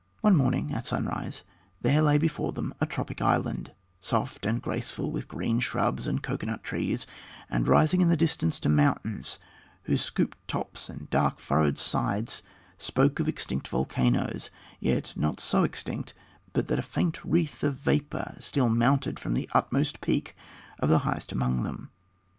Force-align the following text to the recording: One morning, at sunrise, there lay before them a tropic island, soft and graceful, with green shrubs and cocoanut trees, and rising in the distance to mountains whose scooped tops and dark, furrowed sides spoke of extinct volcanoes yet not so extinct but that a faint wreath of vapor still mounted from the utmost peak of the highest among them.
One 0.21 0.35
morning, 0.35 0.73
at 0.73 0.87
sunrise, 0.87 1.43
there 1.81 2.01
lay 2.01 2.17
before 2.17 2.53
them 2.53 2.73
a 2.81 2.87
tropic 2.87 3.21
island, 3.21 3.71
soft 3.99 4.47
and 4.47 4.59
graceful, 4.59 5.11
with 5.11 5.27
green 5.27 5.59
shrubs 5.59 6.07
and 6.07 6.23
cocoanut 6.23 6.63
trees, 6.63 7.05
and 7.51 7.67
rising 7.67 8.01
in 8.01 8.09
the 8.09 8.17
distance 8.17 8.59
to 8.61 8.67
mountains 8.69 9.37
whose 9.83 10.01
scooped 10.01 10.39
tops 10.47 10.89
and 10.89 11.07
dark, 11.11 11.39
furrowed 11.39 11.77
sides 11.77 12.41
spoke 12.79 13.19
of 13.19 13.27
extinct 13.27 13.67
volcanoes 13.67 14.49
yet 14.79 15.13
not 15.15 15.39
so 15.39 15.63
extinct 15.63 16.15
but 16.51 16.67
that 16.67 16.79
a 16.79 16.81
faint 16.81 17.23
wreath 17.23 17.63
of 17.63 17.75
vapor 17.75 18.35
still 18.39 18.69
mounted 18.69 19.19
from 19.19 19.35
the 19.35 19.47
utmost 19.53 20.01
peak 20.01 20.35
of 20.79 20.89
the 20.89 20.97
highest 21.05 21.31
among 21.31 21.61
them. 21.61 21.91